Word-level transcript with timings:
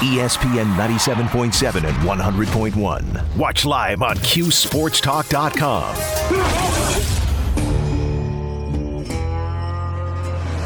ESPN 0.00 0.74
97.7 0.76 1.84
and 1.84 1.96
100.1. 1.98 3.36
Watch 3.36 3.64
live 3.64 4.02
on 4.02 4.16
QSportsTalk.com. 4.16 5.96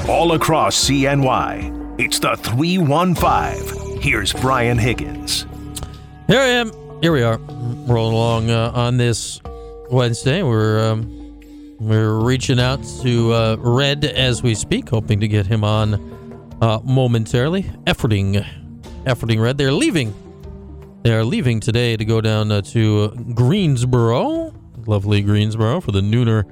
All 0.09 0.33
across 0.33 0.89
CNY, 0.89 2.01
it's 2.01 2.19
the 2.19 2.37
315. 2.37 4.01
Here's 4.01 4.33
Brian 4.35 4.79
Higgins. 4.79 5.47
Here 6.27 6.39
I 6.41 6.47
am. 6.47 6.71
Here 7.03 7.13
we 7.13 7.23
are, 7.23 7.39
rolling 7.39 8.15
along 8.15 8.51
uh, 8.51 8.71
on 8.75 8.97
this 8.99 9.41
Wednesday. 9.91 10.43
We're 10.43 10.93
um, 10.93 11.11
we're 11.81 12.21
reaching 12.21 12.61
out 12.61 12.85
to 13.03 13.33
uh, 13.33 13.57
Red 13.59 14.05
as 14.05 14.43
we 14.43 14.55
speak, 14.55 14.91
hoping 14.91 15.21
to 15.21 15.29
get 15.29 15.47
him 15.47 15.65
on 15.65 15.95
uh, 16.61 16.81
momentarily. 16.85 17.65
Efforting, 17.87 18.45
efforting 19.05 19.41
Red. 19.41 19.59
They're 19.59 19.73
leaving. 19.73 20.15
They 21.03 21.13
are 21.13 21.25
leaving 21.25 21.61
today 21.61 21.97
to 21.97 22.05
go 22.05 22.21
down 22.21 22.51
uh, 22.51 22.63
to 22.63 23.11
Greensboro, 23.35 24.55
lovely 24.87 25.21
Greensboro, 25.21 25.81
for 25.81 25.93
the 25.93 26.01
nooner 26.01 26.45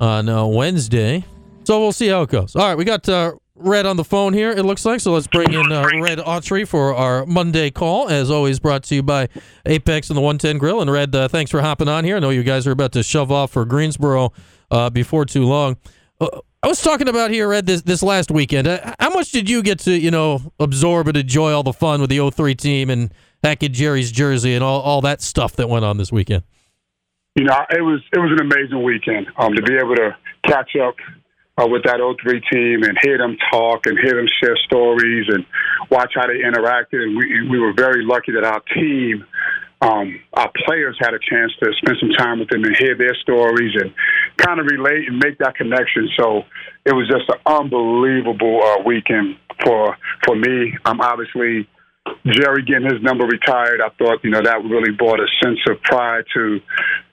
on 0.00 0.28
uh, 0.28 0.46
Wednesday. 0.46 1.24
So 1.64 1.78
we'll 1.80 1.92
see 1.92 2.08
how 2.08 2.22
it 2.22 2.30
goes. 2.30 2.56
All 2.56 2.66
right, 2.66 2.76
we 2.76 2.84
got 2.84 3.06
uh, 3.08 3.32
Red 3.54 3.84
on 3.84 3.96
the 3.96 4.04
phone 4.04 4.32
here, 4.32 4.50
it 4.50 4.64
looks 4.64 4.86
like. 4.86 5.00
So 5.00 5.12
let's 5.12 5.26
bring 5.26 5.52
in 5.52 5.70
uh, 5.70 5.86
Red 6.00 6.18
Autry 6.18 6.66
for 6.66 6.94
our 6.94 7.26
Monday 7.26 7.70
call. 7.70 8.08
As 8.08 8.30
always, 8.30 8.58
brought 8.58 8.84
to 8.84 8.94
you 8.94 9.02
by 9.02 9.28
Apex 9.66 10.08
and 10.08 10.16
the 10.16 10.22
110 10.22 10.56
Grill. 10.56 10.80
And 10.80 10.90
Red, 10.90 11.14
uh, 11.14 11.28
thanks 11.28 11.50
for 11.50 11.60
hopping 11.60 11.88
on 11.88 12.04
here. 12.04 12.16
I 12.16 12.20
know 12.20 12.30
you 12.30 12.42
guys 12.42 12.66
are 12.66 12.72
about 12.72 12.92
to 12.92 13.02
shove 13.02 13.30
off 13.30 13.50
for 13.50 13.66
Greensboro 13.66 14.32
uh, 14.70 14.88
before 14.88 15.26
too 15.26 15.44
long. 15.44 15.76
I 16.62 16.68
was 16.68 16.82
talking 16.82 17.08
about 17.08 17.30
here, 17.30 17.48
Red, 17.48 17.64
this, 17.64 17.80
this 17.82 18.02
last 18.02 18.30
weekend. 18.30 18.68
Uh, 18.68 18.94
how 19.00 19.08
much 19.10 19.30
did 19.30 19.48
you 19.48 19.62
get 19.62 19.78
to, 19.80 19.92
you 19.92 20.10
know, 20.10 20.52
absorb 20.60 21.08
and 21.08 21.16
enjoy 21.16 21.52
all 21.52 21.62
the 21.62 21.72
fun 21.72 22.02
with 22.02 22.10
the 22.10 22.30
03 22.30 22.54
team 22.54 22.90
and 22.90 23.14
Hackett 23.42 23.72
Gerry's 23.72 24.12
jersey 24.12 24.54
and 24.54 24.62
all, 24.62 24.82
all 24.82 25.00
that 25.00 25.22
stuff 25.22 25.56
that 25.56 25.70
went 25.70 25.86
on 25.86 25.96
this 25.96 26.12
weekend? 26.12 26.42
You 27.34 27.44
know, 27.44 27.56
it 27.70 27.80
was 27.80 28.00
it 28.12 28.18
was 28.18 28.32
an 28.32 28.40
amazing 28.44 28.82
weekend 28.82 29.28
um, 29.38 29.54
to 29.54 29.62
be 29.62 29.74
able 29.76 29.94
to 29.94 30.16
catch 30.44 30.76
up 30.76 30.96
uh, 31.56 31.66
with 31.66 31.84
that 31.84 31.96
03 31.96 32.40
team 32.52 32.82
and 32.82 32.98
hear 33.02 33.16
them 33.16 33.38
talk 33.50 33.86
and 33.86 33.98
hear 33.98 34.16
them 34.16 34.26
share 34.42 34.56
stories 34.66 35.26
and 35.28 35.46
watch 35.90 36.12
how 36.14 36.26
they 36.26 36.40
interacted. 36.44 37.00
And 37.00 37.16
we, 37.16 37.48
we 37.48 37.58
were 37.58 37.72
very 37.72 38.04
lucky 38.04 38.32
that 38.32 38.44
our 38.44 38.60
team, 38.74 39.24
um, 39.80 40.20
our 40.34 40.50
players 40.66 40.98
had 41.00 41.14
a 41.14 41.20
chance 41.20 41.52
to 41.62 41.72
spend 41.80 41.96
some 42.00 42.10
time 42.18 42.40
with 42.40 42.48
them 42.50 42.64
and 42.64 42.76
hear 42.76 42.96
their 42.98 43.14
stories 43.22 43.72
and 43.80 43.94
kind 44.36 44.60
of 44.60 44.66
relate 44.66 45.08
and 45.08 45.18
make 45.18 45.38
that 45.38 45.56
connection. 45.56 46.08
So 46.18 46.42
it 46.84 46.92
was 46.92 47.08
just 47.08 47.28
an 47.28 47.40
unbelievable 47.46 48.60
uh, 48.62 48.82
weekend 48.84 49.36
for 49.64 49.96
for 50.24 50.36
me. 50.36 50.74
I'm 50.84 51.00
obviously 51.00 51.68
Gerry 52.26 52.62
getting 52.62 52.90
his 52.90 53.02
number 53.02 53.24
retired. 53.24 53.80
I 53.80 53.90
thought 53.98 54.24
you 54.24 54.30
know 54.30 54.42
that 54.42 54.64
really 54.64 54.92
brought 54.92 55.20
a 55.20 55.26
sense 55.42 55.58
of 55.68 55.82
pride 55.82 56.24
to 56.34 56.60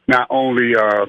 not 0.07 0.27
only 0.29 0.75
uh, 0.75 1.05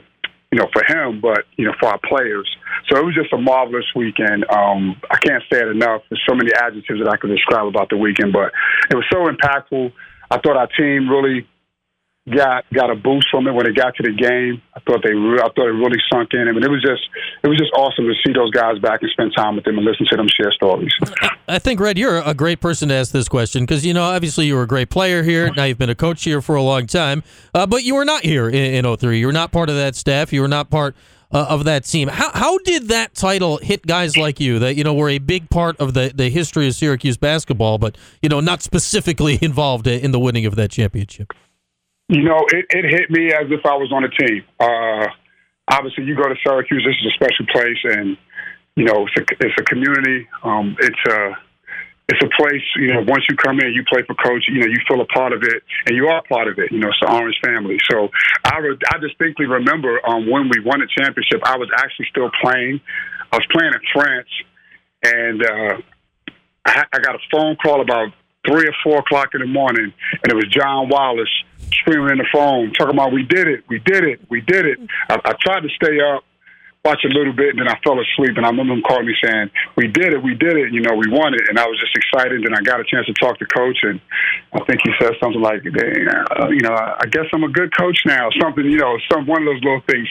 you 0.51 0.59
know, 0.59 0.69
for 0.73 0.83
him, 0.87 1.21
but 1.21 1.45
you 1.57 1.67
know, 1.67 1.75
for 1.79 1.89
our 1.89 2.01
players. 2.09 2.49
So 2.89 2.97
it 2.97 3.05
was 3.05 3.15
just 3.15 3.33
a 3.33 3.39
marvelous 3.39 3.85
weekend. 3.95 4.47
Um, 4.49 4.97
I 5.11 5.19
can't 5.19 5.43
say 5.53 5.61
it 5.61 5.69
enough. 5.69 6.03
There's 6.09 6.23
so 6.29 6.35
many 6.35 6.51
adjectives 6.55 7.01
that 7.05 7.11
I 7.11 7.17
could 7.17 7.31
describe 7.31 7.67
about 7.67 7.91
the 7.91 7.99
weekend, 7.99 8.33
but 8.33 8.53
it 8.91 8.95
was 8.95 9.05
so 9.13 9.27
impactful. 9.27 9.93
I 10.31 10.39
thought 10.39 10.57
our 10.57 10.69
team 10.69 11.09
really 11.09 11.47
got 12.31 12.65
got 12.73 12.91
a 12.91 12.95
boost 12.95 13.29
from 13.31 13.47
it 13.47 13.53
when 13.53 13.67
it 13.67 13.75
got 13.75 13.95
to 13.97 14.03
the 14.03 14.13
game. 14.13 14.63
I 14.75 14.81
thought 14.81 15.03
they 15.03 15.13
re- 15.13 15.41
I 15.41 15.49
thought 15.49 15.67
it 15.67 15.77
really 15.77 16.01
sunk 16.13 16.31
in. 16.33 16.49
I 16.49 16.53
mean, 16.53 16.63
it 16.63 16.71
was 16.71 16.83
just 16.83 17.03
it 17.43 17.49
was 17.49 17.59
just 17.59 17.73
awesome 17.73 18.07
to 18.07 18.15
see 18.25 18.33
those 18.33 18.51
guys 18.51 18.79
back 18.79 19.03
and 19.03 19.11
spend 19.11 19.33
time 19.37 19.57
with 19.57 19.65
them 19.65 19.77
and 19.77 19.87
listen 19.87 20.07
to 20.07 20.17
them 20.17 20.29
share 20.29 20.53
stories. 20.53 20.93
I 21.49 21.59
think 21.59 21.81
Red, 21.81 21.99
you're 21.99 22.19
a 22.19 22.35
great 22.35 22.61
person 22.61 22.89
to 22.89 22.95
ask 22.95 23.13
this 23.13 23.29
question 23.29 23.65
because 23.65 23.85
you 23.85 23.95
know 23.95 24.03
obviously 24.03 24.47
you 24.47 24.55
were 24.55 24.63
a 24.63 24.69
great 24.69 24.91
player 24.91 25.23
here. 25.23 25.53
Now 25.55 25.65
you've 25.65 25.79
been 25.79 25.91
a 25.91 25.95
coach 25.95 26.25
here 26.25 26.41
for 26.41 26.57
a 26.57 26.63
long 26.63 26.87
time, 26.87 27.23
uh, 27.55 27.67
but 27.67 27.85
you 27.85 27.95
were 27.95 28.05
not 28.05 28.23
here 28.23 28.49
in, 28.49 28.85
in 28.85 28.97
03. 28.97 29.19
You 29.19 29.27
were 29.27 29.33
not 29.33 29.53
part 29.53 29.69
of 29.69 29.77
that 29.77 29.97
staff. 29.97 30.33
You 30.33 30.43
were 30.43 30.49
not 30.49 30.71
part. 30.71 30.95
Uh, 31.31 31.45
of 31.51 31.65
that 31.65 31.85
team, 31.85 32.09
how 32.09 32.31
how 32.33 32.57
did 32.65 32.89
that 32.89 33.15
title 33.15 33.59
hit 33.59 33.87
guys 33.87 34.17
like 34.17 34.41
you 34.41 34.59
that 34.59 34.77
you 34.77 34.83
know 34.83 34.95
were 34.95 35.11
a 35.11 35.19
big 35.19 35.51
part 35.51 35.77
of 35.77 35.93
the, 35.93 36.11
the 36.15 36.31
history 36.31 36.67
of 36.67 36.75
Syracuse 36.75 37.19
basketball, 37.19 37.77
but 37.77 37.99
you 38.23 38.31
know 38.31 38.41
not 38.41 38.63
specifically 38.63 39.39
involved 39.43 39.87
in 39.87 40.11
the 40.11 40.19
winning 40.19 40.47
of 40.47 40.57
that 40.57 40.71
championship? 40.71 41.35
You 42.09 42.23
know, 42.25 42.41
it, 42.49 42.67
it 42.71 42.85
hit 42.89 43.11
me 43.11 43.33
as 43.33 43.51
if 43.51 43.67
I 43.67 43.77
was 43.77 43.93
on 43.93 44.05
a 44.05 44.09
team. 44.09 44.43
Uh, 44.59 45.07
obviously, 45.71 46.05
you 46.05 46.17
go 46.17 46.25
to 46.25 46.35
Syracuse. 46.45 46.83
This 46.85 46.97
is 47.05 47.13
a 47.13 47.15
special 47.15 47.47
place, 47.53 47.79
and 47.85 48.17
you 48.77 48.85
know, 48.85 49.07
it's 49.07 49.17
a, 49.21 49.25
it's 49.45 49.55
a 49.61 49.65
community. 49.65 50.27
Um, 50.43 50.75
it's 50.81 51.05
a 51.07 51.37
it's 52.09 52.23
a 52.25 52.31
place. 52.41 52.65
You 52.77 52.95
know, 52.95 53.05
once 53.07 53.25
you 53.29 53.37
come 53.37 53.61
in, 53.61 53.75
you 53.75 53.85
play 53.85 54.01
for 54.07 54.15
coach. 54.15 54.45
You 54.49 54.61
know, 54.61 54.67
you 54.67 54.81
feel 54.89 55.03
a 55.03 55.07
part 55.07 55.35
of 55.35 55.43
it, 55.43 55.63
and 55.87 55.95
you 55.95 56.09
are 56.09 56.23
part 56.29 56.49
of 56.49 56.59
it. 56.59 56.73
You 56.73 56.81
know, 56.81 56.89
it's 56.89 57.01
the 57.01 57.13
Orange 57.13 57.37
family. 57.45 57.77
So 57.91 58.09
I 58.45 58.57
re- 58.59 58.79
I 58.91 58.99
distinctly 58.99 59.45
remember 59.45 60.01
um, 60.09 60.31
when 60.31 60.49
we 60.49 60.61
won 60.65 60.81
the 60.81 60.89
championship. 60.89 61.43
I 61.45 61.59
was 61.59 61.69
actually 61.77 62.07
still 62.11 62.31
playing. 62.41 62.81
I 63.31 63.37
was 63.37 63.47
playing 63.53 63.75
in 63.75 63.85
France, 63.93 64.33
and 65.05 65.43
uh, 65.45 65.75
I, 66.65 66.85
I 66.91 66.99
got 67.01 67.17
a 67.17 67.23
phone 67.31 67.57
call 67.57 67.83
about 67.83 68.09
three 68.49 68.67
or 68.67 68.75
four 68.83 68.99
o'clock 68.99 69.35
in 69.35 69.41
the 69.41 69.47
morning, 69.47 69.93
and 70.23 70.33
it 70.33 70.35
was 70.35 70.49
John 70.49 70.89
Wallace 70.89 71.29
screaming 71.73 72.11
in 72.11 72.19
the 72.19 72.29
phone, 72.33 72.73
talking 72.73 72.95
about 72.95 73.13
we 73.13 73.25
did 73.25 73.47
it, 73.47 73.65
we 73.69 73.79
did 73.79 74.05
it, 74.05 74.21
we 74.29 74.41
did 74.41 74.67
it. 74.67 74.79
I, 75.09 75.21
I 75.25 75.33
tried 75.41 75.61
to 75.61 75.69
stay 75.77 76.01
up, 76.01 76.25
watch 76.85 77.05
a 77.05 77.09
little 77.09 77.33
bit, 77.33 77.51
and 77.51 77.61
then 77.61 77.69
I 77.69 77.79
fell 77.85 78.01
asleep. 78.01 78.37
And 78.37 78.47
I 78.47 78.51
remember 78.51 78.73
him 78.75 78.83
calling 78.83 79.07
me 79.07 79.15
saying, 79.23 79.51
"We 79.77 79.89
did 79.89 80.15
it, 80.15 80.23
we 80.23 80.35
did 80.35 80.57
it. 80.57 80.73
You 80.73 80.81
know, 80.81 80.95
we 80.95 81.07
won 81.11 81.35
it." 81.35 81.49
And 81.49 81.59
I 81.59 81.67
was 81.67 81.79
just 81.79 81.95
excited. 81.97 82.45
And 82.45 82.55
I 82.55 82.61
got 82.63 82.81
a 82.81 82.85
chance 82.85 83.07
to 83.07 83.15
talk 83.15 83.39
to 83.39 83.47
coach, 83.47 83.79
and 83.83 84.01
I 84.53 84.65
think 84.65 84.81
he 84.83 84.93
said 85.01 85.13
something 85.21 85.43
like, 85.43 85.63
uh, 85.67 86.49
"You 86.49 86.63
know, 86.63 86.75
I 86.75 87.07
guess 87.11 87.27
I'm 87.33 87.45
a 87.45 87.53
good 87.53 87.77
coach 87.77 87.99
now." 88.07 88.31
Something, 88.41 88.65
you 88.65 88.79
know, 88.79 88.97
some 89.11 89.27
one 89.27 89.43
of 89.43 89.47
those 89.47 89.63
little 89.63 89.83
things 89.87 90.09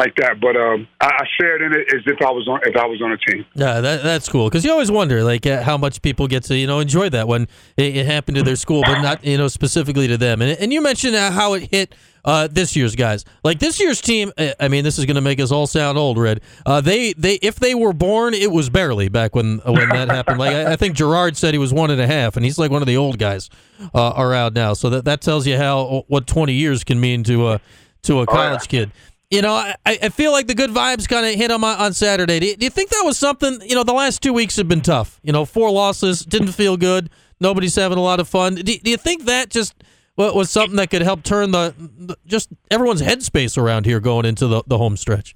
like 0.00 0.16
that. 0.16 0.40
But 0.40 0.56
um, 0.56 0.88
I, 1.00 1.06
I 1.06 1.24
shared 1.38 1.62
in 1.62 1.72
it 1.72 1.86
as 1.94 2.02
if 2.06 2.20
I 2.22 2.30
was 2.30 2.48
on 2.48 2.60
if 2.64 2.76
I 2.76 2.86
was 2.86 3.00
on 3.02 3.12
a 3.12 3.18
team. 3.18 3.44
Yeah, 3.54 3.80
that, 3.80 4.02
that's 4.02 4.28
cool 4.28 4.48
because 4.48 4.64
you 4.64 4.72
always 4.72 4.90
wonder 4.90 5.22
like 5.22 5.46
uh, 5.46 5.62
how 5.62 5.76
much 5.76 6.02
people 6.02 6.26
get 6.26 6.44
to 6.44 6.56
you 6.56 6.66
know 6.66 6.80
enjoy 6.80 7.10
that 7.10 7.28
when 7.28 7.42
it, 7.76 7.96
it 7.96 8.06
happened 8.06 8.36
to 8.38 8.42
their 8.42 8.56
school, 8.56 8.82
but 8.82 9.00
not 9.00 9.24
you 9.24 9.38
know 9.38 9.48
specifically 9.48 10.08
to 10.08 10.16
them. 10.16 10.42
And 10.42 10.58
and 10.58 10.72
you 10.72 10.80
mentioned 10.80 11.14
uh, 11.14 11.30
how 11.30 11.54
it 11.54 11.70
hit 11.70 11.94
uh, 12.24 12.48
this 12.50 12.76
year's 12.76 12.96
guys. 12.96 13.24
Like 13.44 13.58
this 13.58 13.80
year's 13.80 14.00
team, 14.00 14.32
uh, 14.36 14.52
I 14.58 14.68
mean, 14.68 14.84
this 14.84 14.98
is 14.98 15.06
going 15.06 15.16
to 15.16 15.20
make 15.20 15.40
us 15.40 15.50
all 15.50 15.66
sound 15.66 15.98
old, 15.98 16.18
Red. 16.18 16.40
Uh, 16.64 16.80
they 16.80 17.12
they 17.12 17.34
if 17.34 17.56
they 17.56 17.74
were 17.74 17.92
born, 17.92 18.34
it 18.34 18.50
was 18.50 18.70
barely 18.70 19.08
back 19.08 19.34
when 19.34 19.58
when 19.58 19.88
that 19.90 20.08
happened. 20.08 20.38
Like 20.38 20.54
I, 20.54 20.72
I, 20.72 20.76
think 20.76 20.96
Girard 20.96 21.36
said 21.36 21.54
he 21.54 21.58
was 21.58 21.72
one 21.72 21.90
and 21.90 22.00
a 22.00 22.06
half, 22.06 22.36
and 22.36 22.44
he's 22.44 22.58
like 22.58 22.70
one 22.70 22.82
of 22.82 22.88
the 22.88 22.96
old 22.96 23.18
guys 23.18 23.50
uh, 23.94 24.14
around 24.16 24.54
now. 24.54 24.72
So 24.72 24.90
that 24.90 25.04
that 25.04 25.20
tells 25.20 25.46
you 25.46 25.56
how 25.56 26.04
what 26.08 26.26
twenty 26.26 26.54
years 26.54 26.84
can 26.84 27.00
mean 27.00 27.24
to 27.24 27.48
a 27.48 27.60
to 28.02 28.20
a 28.20 28.26
college 28.26 28.60
oh, 28.62 28.76
yeah. 28.76 28.84
kid. 28.84 28.92
You 29.30 29.42
know, 29.42 29.54
I, 29.54 29.76
I 29.86 30.08
feel 30.08 30.32
like 30.32 30.48
the 30.48 30.56
good 30.56 30.70
vibes 30.70 31.08
kind 31.08 31.24
of 31.24 31.34
hit 31.34 31.52
on 31.52 31.62
on 31.62 31.92
Saturday. 31.92 32.40
Do 32.40 32.46
you, 32.46 32.56
do 32.56 32.64
you 32.64 32.70
think 32.70 32.90
that 32.90 33.02
was 33.04 33.16
something? 33.16 33.60
You 33.62 33.76
know, 33.76 33.84
the 33.84 33.92
last 33.92 34.22
two 34.22 34.32
weeks 34.32 34.56
have 34.56 34.66
been 34.66 34.80
tough. 34.80 35.20
You 35.22 35.32
know, 35.32 35.44
four 35.44 35.70
losses, 35.70 36.24
didn't 36.24 36.52
feel 36.52 36.76
good. 36.76 37.10
Nobody's 37.38 37.76
having 37.76 37.96
a 37.96 38.02
lot 38.02 38.18
of 38.18 38.28
fun. 38.28 38.56
Do, 38.56 38.62
do 38.62 38.90
you 38.90 38.96
think 38.96 39.26
that 39.26 39.50
just 39.50 39.84
was 40.16 40.50
something 40.50 40.76
that 40.76 40.90
could 40.90 41.02
help 41.02 41.22
turn 41.22 41.52
the, 41.52 41.74
the, 41.78 42.16
just 42.26 42.50
everyone's 42.70 43.02
headspace 43.02 43.56
around 43.56 43.86
here 43.86 44.00
going 44.00 44.26
into 44.26 44.46
the, 44.48 44.62
the 44.66 44.76
home 44.76 44.96
stretch? 44.96 45.34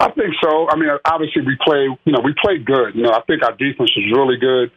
I 0.00 0.10
think 0.10 0.34
so. 0.42 0.68
I 0.68 0.76
mean, 0.76 0.90
obviously 1.04 1.42
we 1.42 1.56
play. 1.64 1.88
You 2.04 2.12
know, 2.12 2.20
we 2.24 2.34
played 2.42 2.66
good. 2.66 2.96
You 2.96 3.02
know, 3.04 3.12
I 3.12 3.22
think 3.22 3.44
our 3.44 3.52
defense 3.52 3.90
was 3.96 4.12
really 4.12 4.36
good. 4.36 4.72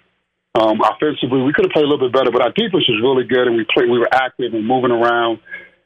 Um, 0.53 0.81
offensively, 0.81 1.41
we 1.41 1.51
could 1.51 1.66
have 1.66 1.73
played 1.73 1.85
a 1.85 1.88
little 1.88 2.09
bit 2.09 2.13
better, 2.13 2.31
but 2.31 2.41
our 2.41 2.51
defense 2.51 2.85
was 2.88 3.00
really 3.01 3.28
good, 3.28 3.47
and 3.47 3.56
we 3.56 3.66
played. 3.73 3.90
We 3.90 3.97
were 3.97 4.09
active 4.11 4.53
and 4.53 4.66
moving 4.66 4.91
around. 4.91 5.40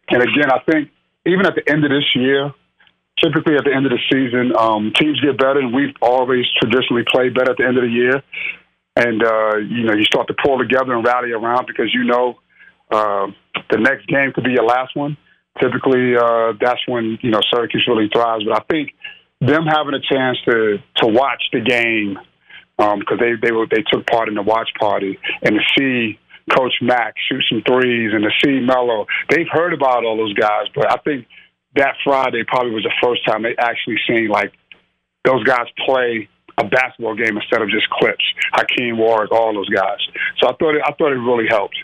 And 0.10 0.22
again, 0.22 0.52
I 0.52 0.60
think 0.70 0.90
even 1.26 1.46
at 1.46 1.56
the 1.56 1.64
end 1.70 1.84
of 1.84 1.92
this 1.92 2.06
year, 2.16 2.54
typically 3.22 3.56
at 3.56 3.64
the 3.64 3.74
end 3.74 3.86
of 3.86 3.92
the 3.92 4.02
season, 4.12 4.54
um, 4.58 4.92
teams 5.00 5.20
get 5.22 5.38
better, 5.38 5.60
and 5.60 5.74
we've 5.74 5.96
always 6.02 6.46
traditionally 6.60 7.04
played 7.08 7.34
better 7.34 7.52
at 7.52 7.58
the 7.58 7.66
end 7.66 7.78
of 7.78 7.84
the 7.84 7.90
year. 7.90 8.22
And 8.96 9.24
uh, 9.24 9.58
you 9.58 9.84
know, 9.84 9.96
you 9.96 10.04
start 10.04 10.28
to 10.28 10.36
pull 10.44 10.60
together 10.60 10.94
and 10.94 11.06
rally 11.06 11.32
around 11.32 11.66
because 11.66 11.94
you 11.94 12.04
know 12.04 12.40
uh, 12.92 13.28
the 13.72 13.78
next 13.78 14.08
game 14.08 14.32
could 14.34 14.44
be 14.44 14.52
your 14.52 14.66
last 14.66 14.96
one. 14.96 15.18
Typically, 15.60 16.16
uh, 16.16 16.54
that's 16.60 16.82
when 16.88 17.18
you 17.22 17.32
know 17.32 17.42
Syracuse 17.52 17.86
really 17.88 18.10
thrives. 18.14 18.44
But 18.44 18.62
I 18.62 18.64
think 18.70 18.92
them 19.42 19.66
having 19.66 19.94
a 19.94 20.02
chance 20.02 20.38
to 20.46 20.78
to 20.98 21.08
watch 21.08 21.44
the 21.52 21.62
game 21.62 22.20
because 22.78 23.20
um, 23.20 23.20
they 23.20 23.34
they 23.42 23.52
were 23.52 23.66
they 23.70 23.84
took 23.92 24.06
part 24.08 24.30
in 24.30 24.36
the 24.36 24.42
watch 24.42 24.70
party 24.80 25.18
and 25.42 25.56
to 25.56 25.62
see 25.78 26.20
Coach 26.52 26.74
Mack 26.82 27.16
shoot 27.30 27.44
some 27.50 27.64
threes 27.66 28.12
and 28.14 28.24
to 28.24 28.30
see 28.44 28.60
Melo, 28.60 29.06
they've 29.30 29.48
heard 29.52 29.74
about 29.74 30.04
all 30.04 30.18
those 30.18 30.34
guys, 30.34 30.68
but 30.76 30.92
I 30.92 30.98
think 31.04 31.28
that 31.76 31.96
Friday 32.04 32.44
probably 32.46 32.72
was 32.72 32.84
the 32.84 32.94
first 33.02 33.26
time 33.26 33.44
they 33.44 33.56
actually 33.58 33.98
seen 34.08 34.30
like 34.30 34.52
those 35.26 35.44
guys 35.44 35.68
play 35.86 36.30
a 36.58 36.64
basketball 36.64 37.16
game 37.16 37.38
instead 37.38 37.62
of 37.62 37.70
just 37.70 37.90
clips. 37.90 38.24
Hakim 38.54 38.98
Warrick, 38.98 39.32
all 39.32 39.54
those 39.54 39.70
guys. 39.70 39.98
So 40.40 40.48
I 40.50 40.54
thought 40.56 40.76
it, 40.76 40.82
I 40.86 40.94
thought 40.94 41.12
it 41.12 41.20
really 41.20 41.48
helped. 41.50 41.78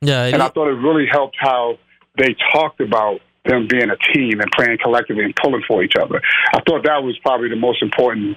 Yeah, 0.00 0.24
and 0.24 0.42
I 0.42 0.48
thought 0.48 0.68
it 0.68 0.78
really 0.78 1.06
helped 1.10 1.36
how 1.38 1.78
they 2.18 2.34
talked 2.52 2.80
about 2.80 3.20
them 3.44 3.66
being 3.68 3.90
a 3.90 3.96
team 4.14 4.40
and 4.40 4.50
playing 4.52 4.78
collectively 4.82 5.24
and 5.24 5.34
pulling 5.34 5.62
for 5.66 5.82
each 5.82 5.94
other. 5.96 6.20
I 6.54 6.60
thought 6.66 6.84
that 6.84 7.02
was 7.02 7.18
probably 7.22 7.48
the 7.48 7.56
most 7.56 7.82
important 7.82 8.36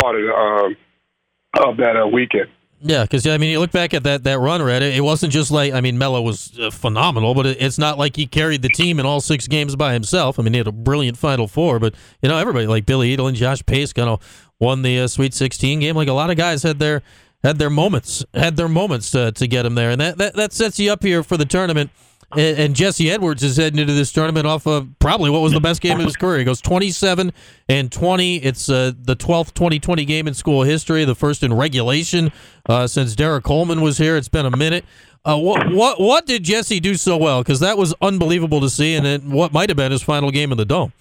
part 0.00 0.16
of 0.16 0.28
uh, 0.28 1.68
of 1.68 1.76
that 1.78 1.96
uh, 1.96 2.06
weekend. 2.06 2.48
Yeah, 2.84 3.02
because 3.02 3.24
I 3.26 3.38
mean, 3.38 3.50
you 3.50 3.60
look 3.60 3.70
back 3.70 3.94
at 3.94 4.02
that 4.02 4.24
that 4.24 4.40
run, 4.40 4.60
Red. 4.60 4.82
It 4.82 5.04
wasn't 5.04 5.32
just 5.32 5.50
like 5.52 5.72
I 5.72 5.80
mean, 5.80 5.98
Melo 5.98 6.20
was 6.20 6.58
uh, 6.58 6.70
phenomenal, 6.70 7.34
but 7.34 7.46
it, 7.46 7.58
it's 7.60 7.78
not 7.78 7.96
like 7.96 8.16
he 8.16 8.26
carried 8.26 8.62
the 8.62 8.68
team 8.68 8.98
in 8.98 9.06
all 9.06 9.20
six 9.20 9.46
games 9.46 9.76
by 9.76 9.92
himself. 9.92 10.38
I 10.38 10.42
mean, 10.42 10.52
he 10.52 10.58
had 10.58 10.66
a 10.66 10.72
brilliant 10.72 11.16
Final 11.16 11.46
Four, 11.46 11.78
but 11.78 11.94
you 12.22 12.28
know, 12.28 12.36
everybody 12.36 12.66
like 12.66 12.84
Billy 12.84 13.16
Edelin 13.16 13.28
and 13.28 13.36
Josh 13.36 13.64
Pace 13.64 13.92
kind 13.92 14.08
of 14.08 14.50
won 14.58 14.82
the 14.82 14.98
uh, 15.00 15.06
Sweet 15.06 15.32
16 15.32 15.80
game. 15.80 15.94
Like 15.94 16.08
a 16.08 16.12
lot 16.12 16.30
of 16.30 16.36
guys 16.36 16.64
had 16.64 16.80
their 16.80 17.02
had 17.44 17.58
their 17.58 17.70
moments, 17.70 18.24
had 18.34 18.56
their 18.56 18.68
moments 18.68 19.10
to, 19.12 19.30
to 19.32 19.46
get 19.46 19.64
him 19.64 19.76
there, 19.76 19.90
and 19.90 20.00
that, 20.00 20.18
that 20.18 20.34
that 20.34 20.52
sets 20.52 20.80
you 20.80 20.90
up 20.92 21.04
here 21.04 21.22
for 21.22 21.36
the 21.36 21.46
tournament. 21.46 21.90
And, 22.32 22.58
and 22.58 22.76
Jesse 22.76 23.10
Edwards 23.10 23.42
is 23.42 23.56
heading 23.56 23.78
into 23.78 23.92
this 23.92 24.12
tournament 24.12 24.46
off 24.46 24.66
of 24.66 24.88
probably 24.98 25.30
what 25.30 25.42
was 25.42 25.52
the 25.52 25.60
best 25.60 25.80
game 25.80 25.98
of 25.98 26.06
his 26.06 26.16
career. 26.16 26.38
He 26.38 26.44
goes 26.44 26.60
27 26.60 27.32
and 27.68 27.92
20. 27.92 28.36
It's 28.36 28.68
uh, 28.68 28.92
the 28.98 29.16
12th 29.16 29.54
2020 29.54 30.04
game 30.04 30.26
in 30.26 30.34
school 30.34 30.62
history, 30.62 31.04
the 31.04 31.14
first 31.14 31.42
in 31.42 31.52
regulation 31.52 32.32
uh, 32.68 32.86
since 32.86 33.14
Derrick 33.14 33.44
Coleman 33.44 33.80
was 33.80 33.98
here. 33.98 34.16
It's 34.16 34.28
been 34.28 34.46
a 34.46 34.56
minute. 34.56 34.84
Uh, 35.24 35.38
what 35.38 35.72
what 35.72 36.00
what 36.00 36.26
did 36.26 36.42
Jesse 36.42 36.80
do 36.80 36.96
so 36.96 37.16
well? 37.16 37.42
Because 37.42 37.60
that 37.60 37.78
was 37.78 37.94
unbelievable 38.02 38.60
to 38.60 38.68
see, 38.68 38.96
and 38.96 39.06
it, 39.06 39.22
what 39.22 39.52
might 39.52 39.70
have 39.70 39.76
been 39.76 39.92
his 39.92 40.02
final 40.02 40.32
game 40.32 40.50
in 40.50 40.58
the 40.58 40.64
dome. 40.64 40.92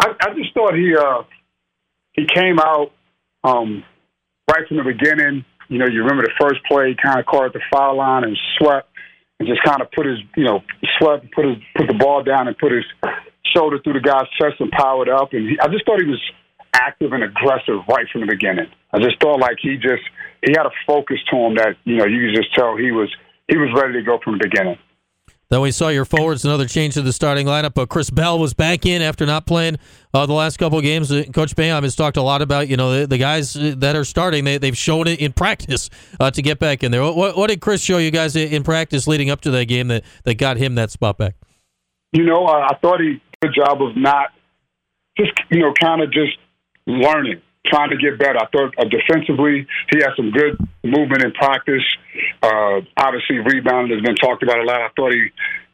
I, 0.00 0.08
I 0.20 0.34
just 0.34 0.52
thought 0.52 0.74
he 0.74 0.96
uh, 0.96 1.22
he 2.12 2.26
came 2.26 2.58
out 2.58 2.90
um, 3.44 3.84
right 4.50 4.66
from 4.66 4.78
the 4.78 4.82
beginning. 4.82 5.44
You 5.68 5.78
know, 5.78 5.86
you 5.86 6.02
remember 6.02 6.22
the 6.22 6.32
first 6.40 6.60
play, 6.64 6.96
kind 7.00 7.20
of 7.20 7.26
caught 7.26 7.52
the 7.52 7.60
foul 7.72 7.98
line 7.98 8.24
and 8.24 8.36
swept 8.58 8.89
and 9.40 9.48
just 9.48 9.62
kind 9.64 9.80
of 9.80 9.90
put 9.90 10.06
his, 10.06 10.18
you 10.36 10.44
know, 10.44 10.60
swept, 10.98 11.32
put 11.32 11.46
his, 11.46 11.56
put 11.74 11.88
the 11.88 11.94
ball 11.94 12.22
down 12.22 12.46
and 12.46 12.56
put 12.58 12.72
his 12.72 12.84
shoulder 13.56 13.80
through 13.82 13.94
the 13.94 14.04
guy's 14.04 14.28
chest 14.38 14.60
and 14.60 14.70
powered 14.70 15.08
up. 15.08 15.32
And 15.32 15.48
he, 15.48 15.58
I 15.58 15.66
just 15.68 15.84
thought 15.86 15.98
he 15.98 16.06
was 16.06 16.20
active 16.74 17.12
and 17.12 17.24
aggressive 17.24 17.80
right 17.88 18.06
from 18.12 18.20
the 18.20 18.28
beginning. 18.28 18.68
I 18.92 18.98
just 19.00 19.18
thought 19.20 19.40
like 19.40 19.56
he 19.60 19.76
just 19.76 20.04
he 20.44 20.52
had 20.52 20.66
a 20.66 20.74
focus 20.86 21.18
to 21.30 21.36
him 21.36 21.54
that 21.56 21.76
you 21.84 21.96
know 21.96 22.04
you 22.04 22.28
could 22.28 22.36
just 22.36 22.54
tell 22.54 22.76
he 22.76 22.92
was 22.92 23.08
he 23.48 23.56
was 23.56 23.70
ready 23.74 23.94
to 23.94 24.02
go 24.02 24.20
from 24.22 24.38
the 24.38 24.44
beginning. 24.44 24.78
Then 25.50 25.60
we 25.60 25.72
saw 25.72 25.88
your 25.88 26.04
forwards, 26.04 26.44
another 26.44 26.66
change 26.66 26.94
to 26.94 27.02
the 27.02 27.12
starting 27.12 27.46
lineup. 27.46 27.74
But 27.74 27.88
Chris 27.88 28.08
Bell 28.08 28.38
was 28.38 28.54
back 28.54 28.86
in 28.86 29.02
after 29.02 29.26
not 29.26 29.46
playing 29.46 29.78
uh, 30.14 30.24
the 30.26 30.32
last 30.32 30.58
couple 30.58 30.78
of 30.78 30.84
games. 30.84 31.10
Uh, 31.10 31.24
Coach 31.34 31.56
Boeheim 31.56 31.82
has 31.82 31.96
talked 31.96 32.16
a 32.16 32.22
lot 32.22 32.40
about, 32.40 32.68
you 32.68 32.76
know, 32.76 33.00
the, 33.00 33.06
the 33.08 33.18
guys 33.18 33.54
that 33.54 33.96
are 33.96 34.04
starting, 34.04 34.44
they, 34.44 34.58
they've 34.58 34.78
shown 34.78 35.08
it 35.08 35.18
in 35.18 35.32
practice 35.32 35.90
uh, 36.20 36.30
to 36.30 36.40
get 36.40 36.60
back 36.60 36.84
in 36.84 36.92
there. 36.92 37.02
What, 37.02 37.36
what, 37.36 37.48
did 37.48 37.60
Chris 37.60 37.82
show 37.82 37.98
you 37.98 38.12
guys 38.12 38.36
in 38.36 38.62
practice 38.62 39.08
leading 39.08 39.28
up 39.28 39.40
to 39.40 39.50
that 39.50 39.64
game 39.64 39.88
that, 39.88 40.04
that 40.22 40.36
got 40.36 40.56
him 40.56 40.76
that 40.76 40.92
spot 40.92 41.18
back? 41.18 41.34
You 42.12 42.24
know, 42.24 42.46
I 42.46 42.76
thought 42.80 43.00
he 43.00 43.06
did 43.08 43.20
a 43.42 43.46
good 43.46 43.54
job 43.56 43.82
of 43.82 43.96
not 43.96 44.28
just, 45.18 45.32
you 45.50 45.60
know, 45.60 45.72
kind 45.72 46.00
of 46.00 46.12
just 46.12 46.36
learning 46.86 47.42
trying 47.66 47.90
to 47.90 47.96
get 47.96 48.18
better. 48.18 48.38
I 48.38 48.46
thought 48.46 48.74
uh, 48.78 48.84
defensively 48.84 49.66
he 49.90 49.98
had 49.98 50.16
some 50.16 50.30
good 50.30 50.56
movement 50.82 51.24
in 51.24 51.32
practice. 51.32 51.84
Uh, 52.42 52.80
obviously, 52.96 53.38
rebounding 53.38 53.96
has 53.96 54.04
been 54.04 54.16
talked 54.16 54.42
about 54.42 54.58
a 54.58 54.64
lot. 54.64 54.80
I 54.80 54.88
thought 54.96 55.12
he 55.12 55.28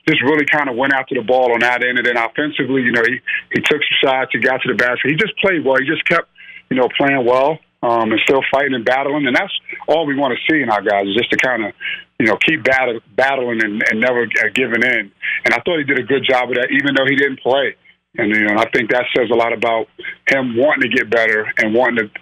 just 0.09 0.23
really 0.23 0.47
kind 0.47 0.69
of 0.69 0.77
went 0.77 0.93
after 0.93 1.15
the 1.15 1.23
ball 1.23 1.53
on 1.53 1.61
that 1.61 1.85
end, 1.85 1.99
and 1.99 2.07
then 2.07 2.17
offensively, 2.17 2.83
you 2.83 2.93
know, 2.93 3.03
he 3.07 3.21
he 3.53 3.61
took 3.61 3.81
some 3.83 3.99
shots, 4.03 4.31
he 4.33 4.39
got 4.39 4.63
to 4.63 4.69
the 4.69 4.79
basket, 4.79 5.11
he 5.11 5.17
just 5.17 5.37
played 5.39 5.65
well. 5.65 5.77
He 5.79 5.87
just 5.87 6.05
kept, 6.05 6.29
you 6.71 6.77
know, 6.77 6.89
playing 6.97 7.25
well. 7.25 7.59
Um, 7.83 8.11
and 8.11 8.19
still 8.25 8.41
fighting 8.51 8.75
and 8.75 8.85
battling, 8.85 9.27
and 9.29 9.37
that's 9.37 9.53
all 9.87 10.07
we 10.07 10.17
want 10.17 10.35
to 10.35 10.41
see 10.51 10.61
in 10.61 10.71
our 10.71 10.81
guys 10.81 11.07
is 11.07 11.15
just 11.15 11.31
to 11.31 11.37
kind 11.37 11.67
of, 11.67 11.73
you 12.19 12.27
know, 12.27 12.37
keep 12.39 12.65
battle, 12.65 12.99
battling 13.15 13.63
and, 13.63 13.81
and 13.89 14.01
never 14.01 14.23
uh, 14.23 14.49
giving 14.55 14.83
in. 14.83 15.13
And 15.45 15.55
I 15.55 15.61
thought 15.61 15.79
he 15.79 15.85
did 15.85 15.99
a 15.99 16.03
good 16.03 16.25
job 16.29 16.49
of 16.49 16.57
that, 16.57 16.69
even 16.73 16.97
though 16.97 17.05
he 17.05 17.15
didn't 17.15 17.39
play. 17.41 17.77
And 18.19 18.35
you 18.35 18.47
know, 18.47 18.57
I 18.57 18.69
think 18.71 18.91
that 18.91 19.05
says 19.17 19.29
a 19.31 19.35
lot 19.35 19.53
about 19.53 19.89
him 20.29 20.57
wanting 20.57 20.91
to 20.91 20.97
get 20.97 21.11
better 21.11 21.47
and 21.59 21.75
wanting 21.75 22.09
to, 22.09 22.21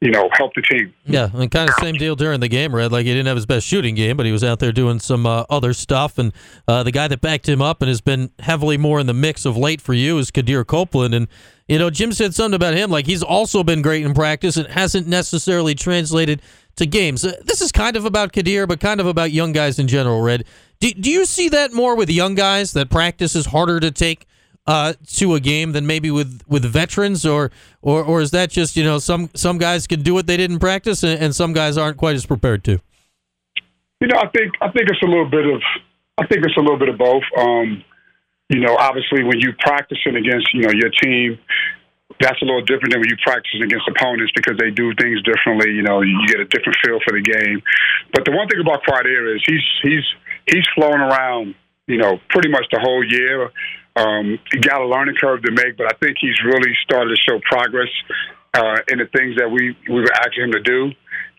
you 0.00 0.10
know, 0.10 0.28
help 0.32 0.54
the 0.54 0.62
team. 0.62 0.94
Yeah, 1.06 1.28
and 1.32 1.50
kind 1.50 1.68
of 1.68 1.74
same 1.76 1.94
deal 1.96 2.14
during 2.14 2.40
the 2.40 2.48
game, 2.48 2.74
Red. 2.74 2.92
Like 2.92 3.06
he 3.06 3.12
didn't 3.12 3.26
have 3.26 3.36
his 3.36 3.46
best 3.46 3.66
shooting 3.66 3.94
game, 3.94 4.16
but 4.16 4.26
he 4.26 4.32
was 4.32 4.44
out 4.44 4.58
there 4.58 4.72
doing 4.72 5.00
some 5.00 5.26
uh, 5.26 5.44
other 5.50 5.72
stuff. 5.72 6.18
And 6.18 6.32
uh, 6.66 6.82
the 6.82 6.92
guy 6.92 7.08
that 7.08 7.20
backed 7.20 7.48
him 7.48 7.60
up 7.60 7.82
and 7.82 7.88
has 7.88 8.00
been 8.00 8.30
heavily 8.38 8.76
more 8.76 9.00
in 9.00 9.06
the 9.06 9.14
mix 9.14 9.44
of 9.44 9.56
late 9.56 9.80
for 9.80 9.94
you 9.94 10.18
is 10.18 10.30
Quadir 10.30 10.66
Copeland. 10.66 11.14
And 11.14 11.28
you 11.66 11.78
know, 11.78 11.90
Jim 11.90 12.12
said 12.12 12.34
something 12.34 12.54
about 12.54 12.74
him, 12.74 12.90
like 12.90 13.06
he's 13.06 13.22
also 13.22 13.62
been 13.62 13.82
great 13.82 14.04
in 14.04 14.14
practice 14.14 14.56
and 14.56 14.68
hasn't 14.68 15.06
necessarily 15.06 15.74
translated 15.74 16.40
to 16.76 16.86
games. 16.86 17.24
Uh, 17.24 17.32
this 17.44 17.60
is 17.60 17.72
kind 17.72 17.96
of 17.96 18.04
about 18.04 18.32
Quadir, 18.32 18.66
but 18.66 18.80
kind 18.80 19.00
of 19.00 19.06
about 19.06 19.32
young 19.32 19.52
guys 19.52 19.78
in 19.78 19.88
general. 19.88 20.22
Red, 20.22 20.44
do, 20.80 20.92
do 20.92 21.10
you 21.10 21.24
see 21.26 21.48
that 21.48 21.72
more 21.72 21.94
with 21.96 22.08
young 22.08 22.34
guys 22.34 22.72
that 22.72 22.88
practice 22.88 23.36
is 23.36 23.46
harder 23.46 23.80
to 23.80 23.90
take? 23.90 24.26
Uh, 24.68 24.92
to 25.06 25.34
a 25.34 25.40
game 25.40 25.72
than 25.72 25.86
maybe 25.86 26.10
with, 26.10 26.42
with 26.46 26.62
veterans, 26.62 27.24
or, 27.24 27.50
or 27.80 28.04
or 28.04 28.20
is 28.20 28.32
that 28.32 28.50
just 28.50 28.76
you 28.76 28.84
know 28.84 28.98
some 28.98 29.30
some 29.34 29.56
guys 29.56 29.86
can 29.86 30.02
do 30.02 30.12
what 30.12 30.26
they 30.26 30.36
did 30.36 30.50
in 30.50 30.58
practice, 30.58 31.02
and, 31.02 31.18
and 31.18 31.34
some 31.34 31.54
guys 31.54 31.78
aren't 31.78 31.96
quite 31.96 32.14
as 32.14 32.26
prepared 32.26 32.62
to? 32.64 32.78
You 34.00 34.08
know, 34.08 34.18
I 34.18 34.28
think 34.28 34.52
I 34.60 34.68
think 34.70 34.90
it's 34.90 35.02
a 35.02 35.06
little 35.06 35.28
bit 35.28 35.46
of 35.46 35.62
I 36.18 36.26
think 36.26 36.44
it's 36.44 36.56
a 36.58 36.60
little 36.60 36.78
bit 36.78 36.90
of 36.90 36.98
both. 36.98 37.24
Um, 37.38 37.82
you 38.50 38.60
know, 38.60 38.76
obviously 38.76 39.24
when 39.24 39.40
you're 39.40 39.56
practicing 39.58 40.16
against 40.16 40.52
you 40.52 40.60
know 40.60 40.70
your 40.70 40.90
team, 41.02 41.38
that's 42.20 42.40
a 42.42 42.44
little 42.44 42.62
different 42.62 42.92
than 42.92 43.00
when 43.00 43.08
you 43.08 43.16
practice 43.24 43.56
against 43.64 43.88
opponents 43.88 44.32
because 44.36 44.58
they 44.58 44.70
do 44.70 44.92
things 45.00 45.22
differently. 45.22 45.72
You 45.72 45.82
know, 45.82 46.02
you 46.02 46.14
get 46.26 46.40
a 46.40 46.44
different 46.44 46.76
feel 46.84 47.00
for 47.08 47.16
the 47.16 47.24
game. 47.24 47.62
But 48.12 48.26
the 48.26 48.32
one 48.32 48.46
thing 48.48 48.60
about 48.60 48.84
Quadir 48.84 49.34
is 49.34 49.42
he's 49.48 49.64
he's 49.82 50.04
he's 50.44 50.66
flown 50.74 51.00
around. 51.00 51.54
You 51.86 51.96
know, 51.96 52.20
pretty 52.28 52.50
much 52.50 52.66
the 52.70 52.80
whole 52.80 53.02
year. 53.02 53.48
Um, 53.98 54.38
he 54.52 54.60
got 54.60 54.80
a 54.80 54.86
learning 54.86 55.16
curve 55.20 55.42
to 55.42 55.50
make, 55.50 55.76
but 55.76 55.86
I 55.90 55.96
think 55.98 56.16
he's 56.20 56.38
really 56.44 56.72
started 56.84 57.10
to 57.10 57.20
show 57.26 57.40
progress 57.50 57.90
uh, 58.54 58.78
in 58.88 58.98
the 58.98 59.06
things 59.10 59.36
that 59.36 59.50
we 59.50 59.76
we 59.88 60.00
were 60.00 60.14
asking 60.14 60.44
him 60.44 60.52
to 60.52 60.62
do. 60.62 60.92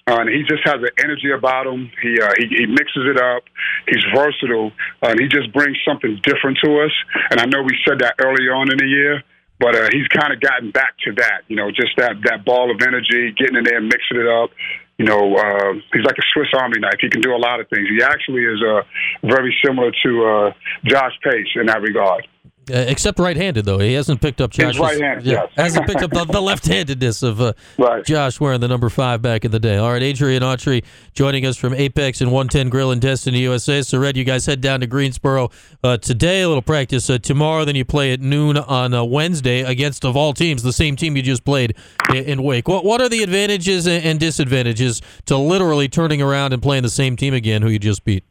Uh, 0.08 0.26
and 0.26 0.30
he 0.30 0.42
just 0.44 0.66
has 0.66 0.82
an 0.82 0.90
energy 0.98 1.30
about 1.32 1.68
him. 1.68 1.92
He, 2.02 2.20
uh, 2.20 2.34
he 2.38 2.48
he 2.50 2.66
mixes 2.66 3.06
it 3.06 3.22
up. 3.22 3.44
He's 3.88 4.04
versatile, 4.14 4.72
uh, 5.04 5.14
and 5.14 5.20
he 5.20 5.28
just 5.28 5.54
brings 5.54 5.78
something 5.88 6.20
different 6.24 6.58
to 6.66 6.82
us. 6.82 6.92
And 7.32 7.40
I 7.40 7.46
know 7.46 7.62
we 7.62 7.78
said 7.88 8.00
that 8.00 8.16
early 8.20 8.50
on 8.50 8.72
in 8.72 8.78
the 8.78 8.90
year, 8.90 9.24
but 9.60 9.76
uh, 9.76 9.88
he's 9.94 10.08
kind 10.08 10.34
of 10.34 10.42
gotten 10.42 10.72
back 10.72 10.98
to 11.06 11.14
that. 11.22 11.46
You 11.48 11.58
know, 11.58 11.70
just 11.70 11.94
that 11.98 12.18
that 12.26 12.44
ball 12.44 12.72
of 12.74 12.82
energy, 12.82 13.36
getting 13.38 13.58
in 13.58 13.64
there, 13.64 13.78
and 13.78 13.88
mixing 13.88 14.18
it 14.18 14.28
up. 14.28 14.50
You 14.98 15.06
know, 15.06 15.36
uh, 15.38 15.74
he's 15.94 16.04
like 16.04 16.18
a 16.18 16.28
Swiss 16.34 16.50
Army 16.58 16.80
knife. 16.80 17.00
He 17.00 17.10
can 17.10 17.22
do 17.22 17.36
a 17.36 17.40
lot 17.40 17.62
of 17.62 17.70
things. 17.70 17.88
He 17.88 18.04
actually 18.04 18.44
is 18.44 18.60
uh, 18.66 18.82
very 19.24 19.56
similar 19.64 19.92
to 20.04 20.12
uh, 20.26 20.52
Josh 20.86 21.14
Pace 21.24 21.48
in 21.56 21.68
that 21.68 21.82
regard. 21.82 22.28
Uh, 22.72 22.86
except 22.88 23.20
right-handed, 23.20 23.66
though 23.66 23.80
he 23.80 23.94
hasn't 23.94 24.22
picked 24.22 24.42
up 24.42 24.52
Josh. 24.52 24.78
right-handed, 24.78 25.26
yeah, 25.26 25.44
yes. 25.44 25.52
hasn't 25.56 25.88
picked 25.88 26.02
up 26.02 26.12
the, 26.14 26.26
the 26.26 26.42
left-handedness 26.42 27.24
of 27.24 27.42
uh, 27.42 27.54
Right. 27.78 28.06
Josh 28.06 28.40
wearing 28.40 28.62
the 28.62 28.68
number 28.68 28.90
five 28.90 29.22
back 29.22 29.46
in 29.46 29.52
the 29.52 29.60
day. 29.60 29.78
All 29.78 29.92
right, 29.92 30.02
Adrian 30.04 30.44
Autry 30.44 30.84
joining 31.14 31.46
us 31.46 31.58
from 31.58 31.74
Apex 31.74 32.22
and 32.22 32.32
110 32.32 32.70
Grill 32.70 32.92
in 32.92 33.00
Destiny, 33.00 33.40
USA. 33.40 33.82
So, 33.82 34.00
Red, 34.00 34.18
you 34.18 34.24
guys 34.24 34.46
head 34.46 34.62
down 34.62 34.80
to 34.82 34.88
Greensboro 34.88 35.50
uh, 35.84 35.98
today. 35.98 36.42
A 36.42 36.48
little 36.48 36.62
practice 36.62 37.10
uh, 37.10 37.18
tomorrow. 37.18 37.66
Then 37.66 37.76
you 37.76 37.86
play 37.86 38.14
at 38.14 38.22
noon 38.22 38.58
on 38.58 38.94
uh, 38.94 39.04
Wednesday 39.04 39.62
against, 39.62 40.04
of 40.06 40.16
all 40.18 40.34
teams, 40.34 40.64
the 40.64 40.74
same 40.74 40.96
team 40.96 41.16
you 41.16 41.22
just 41.24 41.44
played 41.46 41.76
in, 42.10 42.24
in 42.26 42.44
Wake. 42.44 42.68
What 42.68 42.84
what 42.86 43.02
are 43.02 43.10
the 43.10 43.24
advantages 43.24 43.88
and, 43.88 44.04
and 44.04 44.20
disadvantages 44.20 45.02
to 45.26 45.38
literally 45.38 45.88
turning 45.88 46.22
around 46.22 46.54
and 46.54 46.62
playing 46.62 46.84
the 46.84 46.90
same 46.90 47.16
team 47.16 47.34
again, 47.34 47.62
who 47.62 47.70
you 47.70 47.80
just 47.80 48.04
beat? 48.04 48.24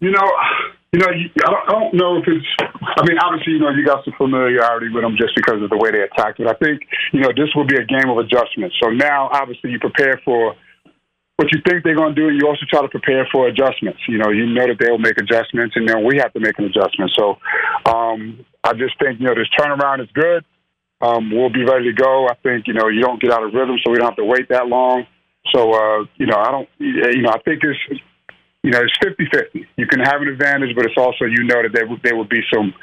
You 0.00 0.10
know, 0.10 0.30
you 0.96 1.04
know, 1.04 1.12
I 1.12 1.50
don't, 1.52 1.64
I 1.68 1.72
don't 1.76 1.94
know 1.94 2.16
if 2.16 2.24
it's. 2.24 2.46
I 2.96 3.04
mean, 3.04 3.20
obviously, 3.20 3.52
you 3.54 3.60
know, 3.60 3.68
you 3.68 3.84
got 3.84 4.04
some 4.04 4.14
familiarity 4.16 4.88
with 4.88 5.04
them 5.04 5.16
just 5.20 5.36
because 5.36 5.60
of 5.60 5.68
the 5.68 5.76
way 5.76 5.92
they 5.92 6.00
attacked 6.00 6.40
it. 6.40 6.48
I 6.48 6.56
think, 6.56 6.88
you 7.12 7.20
know, 7.20 7.28
this 7.36 7.52
will 7.52 7.68
be 7.68 7.76
a 7.76 7.84
game 7.84 8.08
of 8.08 8.16
adjustments. 8.16 8.76
So 8.80 8.88
now, 8.88 9.28
obviously, 9.28 9.70
you 9.70 9.78
prepare 9.78 10.16
for 10.24 10.56
what 11.36 11.52
you 11.52 11.60
think 11.68 11.84
they're 11.84 11.94
going 11.94 12.14
to 12.14 12.20
do, 12.20 12.28
and 12.32 12.40
you 12.40 12.48
also 12.48 12.64
try 12.64 12.80
to 12.80 12.88
prepare 12.88 13.28
for 13.28 13.46
adjustments. 13.46 14.00
You 14.08 14.16
know, 14.16 14.30
you 14.32 14.48
know 14.48 14.64
that 14.64 14.80
they'll 14.80 14.96
make 14.96 15.20
adjustments, 15.20 15.76
and 15.76 15.84
then 15.84 16.00
we 16.00 16.16
have 16.16 16.32
to 16.32 16.40
make 16.40 16.56
an 16.58 16.64
adjustment. 16.64 17.12
So, 17.12 17.36
um, 17.84 18.40
I 18.64 18.72
just 18.72 18.96
think, 18.96 19.20
you 19.20 19.26
know, 19.26 19.36
this 19.36 19.52
turnaround 19.52 20.00
is 20.00 20.08
good. 20.16 20.44
Um, 21.04 21.28
we'll 21.28 21.52
be 21.52 21.64
ready 21.64 21.92
to 21.92 21.92
go. 21.92 22.24
I 22.24 22.40
think, 22.40 22.66
you 22.66 22.72
know, 22.72 22.88
you 22.88 23.02
don't 23.04 23.20
get 23.20 23.30
out 23.30 23.44
of 23.44 23.52
rhythm, 23.52 23.76
so 23.84 23.92
we 23.92 23.98
don't 23.98 24.08
have 24.08 24.16
to 24.16 24.24
wait 24.24 24.48
that 24.48 24.66
long. 24.66 25.04
So, 25.52 25.76
uh, 25.76 26.06
you 26.16 26.24
know, 26.24 26.40
I 26.40 26.50
don't, 26.50 26.68
you 26.80 27.20
know, 27.20 27.30
I 27.30 27.40
think 27.44 27.60
it's, 27.62 28.00
you 28.66 28.72
know, 28.72 28.80
it's 28.82 28.98
50-50. 28.98 29.64
You 29.76 29.86
can 29.86 30.00
have 30.00 30.20
an 30.22 30.26
advantage, 30.26 30.74
but 30.74 30.84
it's 30.86 30.96
also, 30.96 31.24
you 31.24 31.44
know, 31.44 31.62
that 31.62 31.72
there, 31.72 31.86
there 32.02 32.16
would 32.16 32.28
be 32.28 32.40
some, 32.52 32.74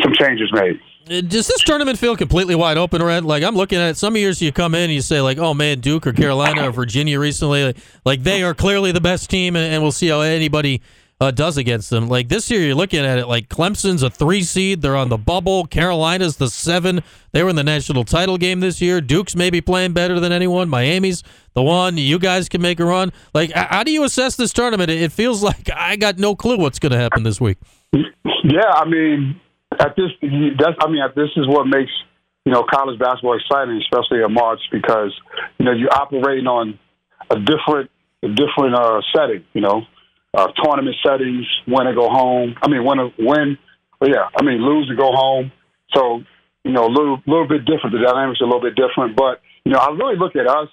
some 0.00 0.12
changes 0.12 0.48
made. 0.52 0.78
Uh, 1.10 1.22
Does 1.22 1.48
this 1.48 1.60
tournament 1.64 1.98
feel 1.98 2.16
completely 2.16 2.54
wide 2.54 2.78
open, 2.78 3.02
Red? 3.02 3.24
Like 3.24 3.42
I'm 3.42 3.56
looking 3.56 3.80
at 3.80 3.90
it. 3.90 3.96
Some 3.96 4.16
years 4.16 4.40
you 4.40 4.52
come 4.52 4.76
in 4.76 4.82
and 4.82 4.92
you 4.92 5.00
say 5.00 5.20
like, 5.20 5.38
"Oh 5.38 5.54
man, 5.54 5.80
Duke 5.80 6.06
or 6.06 6.12
Carolina 6.12 6.68
or 6.68 6.70
Virginia 6.70 7.18
recently, 7.18 7.64
like, 7.64 7.76
like 8.04 8.22
they 8.22 8.44
are 8.44 8.54
clearly 8.54 8.92
the 8.92 9.00
best 9.00 9.28
team, 9.28 9.56
and, 9.56 9.74
and 9.74 9.82
we'll 9.82 9.90
see 9.90 10.06
how 10.06 10.20
anybody 10.20 10.82
uh, 11.20 11.30
does 11.30 11.56
against 11.56 11.90
them." 11.90 12.08
Like 12.08 12.28
this 12.28 12.50
year, 12.50 12.60
you're 12.60 12.74
looking 12.74 13.04
at 13.04 13.18
it 13.18 13.26
like 13.26 13.48
Clemson's 13.48 14.02
a 14.02 14.10
three 14.10 14.42
seed, 14.42 14.82
they're 14.82 14.96
on 14.96 15.08
the 15.08 15.18
bubble. 15.18 15.66
Carolina's 15.66 16.36
the 16.36 16.48
seven. 16.48 17.02
They 17.32 17.42
were 17.42 17.50
in 17.50 17.56
the 17.56 17.64
national 17.64 18.04
title 18.04 18.38
game 18.38 18.60
this 18.60 18.80
year. 18.80 19.00
Duke's 19.00 19.36
maybe 19.36 19.60
playing 19.60 19.92
better 19.92 20.18
than 20.20 20.32
anyone. 20.32 20.68
Miami's 20.68 21.22
the 21.54 21.62
one. 21.62 21.96
You 21.96 22.18
guys 22.18 22.48
can 22.48 22.62
make 22.62 22.80
a 22.80 22.84
run. 22.84 23.12
Like, 23.34 23.52
how 23.52 23.82
do 23.82 23.90
you 23.90 24.04
assess 24.04 24.36
this 24.36 24.52
tournament? 24.52 24.90
It 24.90 25.12
feels 25.12 25.42
like 25.42 25.70
I 25.74 25.96
got 25.96 26.18
no 26.18 26.34
clue 26.34 26.58
what's 26.58 26.78
going 26.78 26.92
to 26.92 26.98
happen 26.98 27.22
this 27.22 27.40
week. 27.40 27.58
Yeah, 27.92 28.70
I 28.72 28.84
mean, 28.88 29.40
at 29.78 29.94
this, 29.96 30.10
that's, 30.58 30.76
I 30.80 30.88
mean, 30.88 31.02
this 31.14 31.30
is 31.36 31.46
what 31.46 31.66
makes 31.66 31.90
you 32.44 32.52
know 32.52 32.64
college 32.64 32.98
basketball 32.98 33.36
exciting, 33.36 33.80
especially 33.82 34.22
in 34.24 34.32
March, 34.32 34.60
because 34.72 35.12
you 35.58 35.66
know 35.66 35.72
you're 35.72 35.92
operating 35.92 36.46
on 36.46 36.78
a 37.30 37.36
different 37.36 37.90
a 38.22 38.28
different 38.28 38.74
uh, 38.74 39.00
setting. 39.14 39.44
You 39.52 39.60
know, 39.60 39.82
uh, 40.34 40.48
tournament 40.62 40.96
settings, 41.04 41.46
win 41.66 41.86
and 41.86 41.96
go 41.96 42.08
home. 42.08 42.54
I 42.62 42.68
mean, 42.68 42.84
when 42.84 42.98
win, 42.98 43.58
win. 44.00 44.12
Yeah, 44.12 44.28
I 44.36 44.44
mean, 44.44 44.62
lose 44.62 44.88
and 44.88 44.98
go 44.98 45.10
home. 45.12 45.52
So 45.94 46.22
you 46.64 46.72
know, 46.72 46.86
a 46.86 46.92
little 46.92 47.18
little 47.26 47.48
bit 47.48 47.64
different. 47.64 47.96
The 47.96 48.04
dynamics 48.04 48.40
are 48.40 48.44
a 48.44 48.50
little 48.50 48.62
bit 48.62 48.76
different. 48.76 49.16
But 49.16 49.40
you 49.64 49.72
know, 49.72 49.78
I 49.78 49.90
really 49.96 50.16
look 50.16 50.36
at 50.36 50.46
us, 50.46 50.68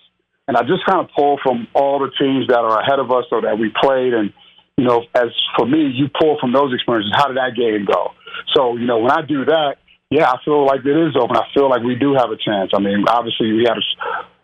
and 0.48 0.58
I 0.58 0.62
just 0.62 0.86
kind 0.86 1.00
of 1.00 1.10
pull 1.16 1.40
from 1.42 1.68
all 1.74 2.00
the 2.00 2.12
teams 2.20 2.48
that 2.48 2.60
are 2.60 2.80
ahead 2.82 3.00
of 3.00 3.12
us, 3.12 3.26
or 3.32 3.42
that 3.42 3.58
we 3.58 3.72
played, 3.72 4.14
and 4.14 4.34
you 4.78 4.84
know, 4.84 5.06
as 5.16 5.32
for 5.56 5.66
me, 5.66 5.88
you 5.94 6.12
pull 6.12 6.38
from 6.40 6.52
those 6.52 6.74
experiences. 6.74 7.14
How 7.16 7.28
did 7.28 7.38
that 7.38 7.56
game 7.56 7.88
go? 7.88 8.12
So 8.54 8.76
you 8.76 8.86
know, 8.86 9.00
when 9.00 9.12
I 9.12 9.22
do 9.24 9.46
that, 9.46 9.80
yeah, 10.10 10.28
I 10.28 10.38
feel 10.44 10.66
like 10.66 10.84
it 10.84 10.98
is 10.98 11.16
open. 11.16 11.38
I 11.38 11.48
feel 11.54 11.70
like 11.70 11.82
we 11.82 11.96
do 11.96 12.14
have 12.14 12.30
a 12.30 12.38
chance. 12.38 12.72
I 12.76 12.80
mean, 12.80 13.06
obviously 13.08 13.54
we 13.54 13.64
had 13.64 13.80
a, 13.80 13.86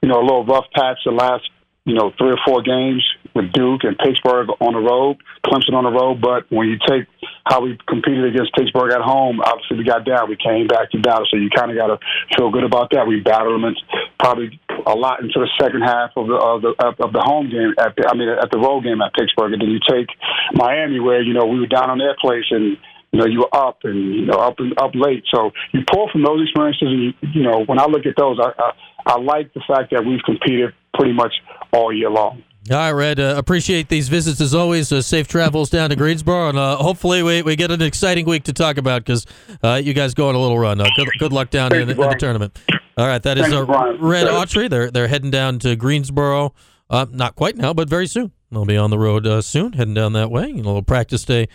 you 0.02 0.10
know, 0.10 0.20
a 0.20 0.26
little 0.26 0.46
rough 0.46 0.72
patch 0.74 1.04
the 1.06 1.12
last 1.12 1.44
you 1.86 1.96
know, 1.96 2.12
three 2.18 2.32
or 2.32 2.40
four 2.46 2.62
games 2.62 3.04
with 3.34 3.52
Duke 3.54 3.84
and 3.84 3.98
Pittsburgh 3.98 4.50
on 4.60 4.74
the 4.74 4.84
road, 4.84 5.18
Clemson 5.46 5.74
on 5.74 5.84
the 5.84 5.92
road. 5.92 6.22
But 6.22 6.50
when 6.50 6.68
you 6.68 6.78
take 6.80 7.08
how 7.46 7.62
we 7.62 7.78
competed 7.88 8.26
against 8.26 8.54
Pittsburgh 8.54 8.92
at 8.92 9.02
home, 9.02 9.40
obviously 9.40 9.78
we 9.78 9.84
got 9.84 10.06
down. 10.06 10.30
We 10.30 10.38
came 10.38 10.68
back 10.68 10.92
to 10.92 11.00
battle, 11.00 11.26
so 11.30 11.38
you 11.38 11.50
kind 11.50 11.72
of 11.72 11.78
got 11.78 11.88
to 11.88 11.98
feel 12.36 12.52
good 12.52 12.64
about 12.64 12.92
that. 12.92 13.08
We 13.08 13.20
battled 13.20 13.64
them 13.64 13.76
probably 14.20 14.60
a 14.86 14.96
lot 14.96 15.22
into 15.22 15.40
the 15.40 15.50
second 15.60 15.82
half 15.82 16.12
of 16.16 16.28
the 16.28 16.36
of 16.36 16.62
the 16.62 16.72
of 16.80 17.14
the 17.14 17.22
home 17.22 17.50
game. 17.50 17.74
At 17.80 17.96
the, 17.96 18.10
I 18.10 18.16
mean, 18.16 18.30
at 18.30 18.52
the 18.52 18.60
road 18.60 18.84
game 18.84 19.02
at 19.02 19.14
Pittsburgh, 19.14 19.54
and 19.54 19.62
then 19.62 19.70
you 19.70 19.80
take 19.80 20.10
Miami, 20.54 21.00
where 21.00 21.22
you 21.22 21.34
know 21.34 21.46
we 21.46 21.60
were 21.60 21.72
down 21.72 21.90
on 21.90 21.98
their 21.98 22.16
place 22.20 22.46
and 22.52 22.78
you 23.12 23.20
know, 23.20 23.26
you 23.26 23.40
were 23.40 23.56
up 23.56 23.80
and 23.84 24.16
you 24.16 24.26
know 24.26 24.38
up 24.38 24.60
and 24.60 24.74
up 24.80 24.92
late. 24.96 25.24
So 25.34 25.52
you 25.74 25.82
pull 25.92 26.10
from 26.12 26.24
those 26.24 26.44
experiences, 26.44 26.88
and 26.88 27.04
you, 27.04 27.14
you 27.34 27.44
know, 27.44 27.64
when 27.66 27.80
I 27.80 27.86
look 27.86 28.06
at 28.06 28.16
those, 28.18 28.40
I, 28.40 28.52
I 28.58 28.72
I 29.06 29.20
like 29.20 29.54
the 29.54 29.62
fact 29.68 29.92
that 29.92 30.06
we've 30.06 30.22
competed 30.24 30.74
pretty 30.94 31.14
much 31.14 31.34
all 31.74 31.94
year 31.94 32.10
long. 32.10 32.44
All 32.70 32.78
right, 32.78 32.92
Red. 32.92 33.20
Uh, 33.20 33.34
appreciate 33.38 33.90
these 33.90 34.08
visits 34.08 34.40
as 34.40 34.54
always. 34.54 34.92
Uh, 34.92 35.02
safe 35.02 35.28
travels 35.28 35.72
down 35.72 35.90
to 35.90 35.96
Greensboro, 35.96 36.50
and 36.50 36.60
uh, 36.60 36.76
hopefully 36.76 37.24
we, 37.24 37.42
we 37.42 37.56
get 37.56 37.72
an 37.72 37.82
exciting 37.82 38.28
week 38.28 38.44
to 38.44 38.54
talk 38.54 38.78
about 38.78 39.04
because 39.04 39.26
uh, 39.64 39.82
you 39.84 39.96
guys 39.96 40.14
go 40.14 40.30
on 40.30 40.36
a 40.36 40.40
little 40.40 40.60
run. 40.60 40.80
Uh, 40.80 40.86
good, 40.96 41.10
good 41.18 41.34
luck 41.34 41.50
down 41.50 41.74
in, 41.74 41.90
in, 41.90 41.98
the 41.98 42.16
tournament. 42.20 42.60
All 42.98 43.08
right, 43.08 43.24
that 43.24 43.40
is 43.40 43.52
uh, 43.52 43.66
Red 43.66 44.28
Autry. 44.28 44.70
They're 44.70 44.92
they're 44.92 45.08
heading 45.08 45.32
down 45.32 45.58
to 45.60 45.76
Greensboro. 45.76 46.54
not 46.92 47.36
quite 47.36 47.58
now, 47.58 47.74
but 47.74 47.90
very 47.90 48.06
soon. 48.06 48.32
They'll 48.52 48.66
be 48.66 48.78
on 48.78 48.92
the 48.92 49.00
road 49.00 49.44
soon, 49.44 49.74
heading 49.74 49.96
down 49.96 50.14
that 50.14 50.30
way. 50.30 50.48
You 50.48 50.58
know, 50.58 50.62
a 50.62 50.68
little 50.68 50.82
practice 50.84 51.26
day 51.26 51.48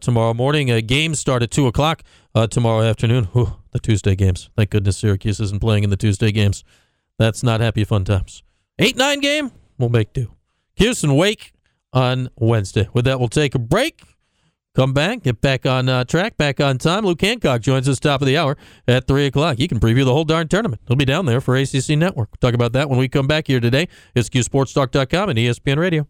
tomorrow 0.00 0.34
morning. 0.34 0.70
Uh, 0.70 0.82
games 0.84 1.18
start 1.18 1.42
at 1.42 1.50
two 1.50 1.66
o'clock 1.66 2.02
tomorrow 2.50 2.82
afternoon. 2.82 3.24
Whew, 3.32 3.56
the 3.70 3.78
Tuesday 3.78 4.14
games. 4.14 4.50
Thank 4.54 4.68
goodness 4.68 4.98
Syracuse 4.98 5.40
isn't 5.40 5.60
playing 5.60 5.84
in 5.84 5.88
the 5.88 5.96
Tuesday 5.96 6.30
games. 6.30 6.62
That's 7.18 7.42
not 7.42 7.60
happy 7.60 7.84
fun 7.84 8.04
times. 8.04 8.42
8 8.78 8.96
9 8.96 9.20
game, 9.20 9.50
we'll 9.78 9.88
make 9.88 10.12
do. 10.12 10.30
Houston 10.76 11.14
Wake 11.16 11.52
on 11.92 12.30
Wednesday. 12.36 12.88
With 12.92 13.04
that, 13.04 13.18
we'll 13.18 13.28
take 13.28 13.54
a 13.54 13.58
break. 13.58 14.02
Come 14.74 14.94
back, 14.94 15.24
get 15.24 15.42
back 15.42 15.66
on 15.66 15.90
uh, 15.90 16.04
track, 16.04 16.38
back 16.38 16.58
on 16.58 16.78
time. 16.78 17.04
Luke 17.04 17.20
Hancock 17.20 17.60
joins 17.60 17.86
us 17.90 18.00
top 18.00 18.22
of 18.22 18.26
the 18.26 18.38
hour 18.38 18.56
at 18.88 19.06
3 19.06 19.26
o'clock. 19.26 19.58
He 19.58 19.68
can 19.68 19.78
preview 19.78 20.04
the 20.04 20.14
whole 20.14 20.24
darn 20.24 20.48
tournament. 20.48 20.80
He'll 20.88 20.96
be 20.96 21.04
down 21.04 21.26
there 21.26 21.42
for 21.42 21.54
ACC 21.56 21.90
Network. 21.90 22.30
We'll 22.30 22.50
talk 22.50 22.54
about 22.54 22.72
that 22.72 22.88
when 22.88 22.98
we 22.98 23.06
come 23.06 23.26
back 23.26 23.48
here 23.48 23.60
today. 23.60 23.88
It's 24.14 24.30
QSportsTalk.com 24.30 25.28
and 25.28 25.38
ESPN 25.38 25.76
Radio. 25.76 26.08